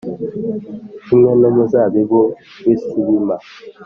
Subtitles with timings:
[1.03, 2.21] kimwe n’umuzabibu
[2.65, 3.35] w’i Sibima,